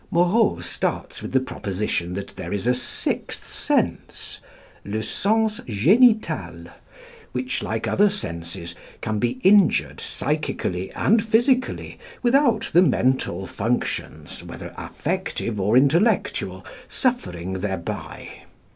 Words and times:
Moreau 0.09 0.59
starts 0.61 1.21
with 1.21 1.31
the 1.31 1.39
proposition 1.39 2.15
that 2.15 2.29
there 2.29 2.51
is 2.51 2.65
a 2.65 2.73
sixth 2.73 3.45
sense, 3.47 4.39
"le 4.83 5.03
sens 5.03 5.59
génital," 5.67 6.71
which, 7.33 7.61
like 7.61 7.87
other 7.87 8.09
senses, 8.09 8.73
can 9.01 9.19
be 9.19 9.37
injured 9.43 9.99
psychically 10.01 10.91
and 10.93 11.23
physically 11.23 11.99
without 12.23 12.71
the 12.73 12.81
mental 12.81 13.45
functions, 13.45 14.43
whether 14.43 14.73
affective 14.75 15.61
or 15.61 15.77
intellectual, 15.77 16.65
suffering 16.89 17.59
thereby. 17.59 18.41